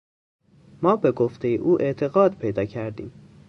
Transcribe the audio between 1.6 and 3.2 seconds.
اعتقاد پیدا کردیم.